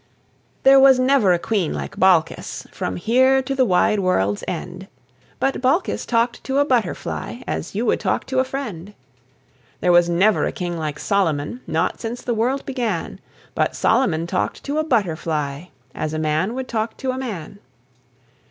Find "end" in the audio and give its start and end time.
4.47-4.87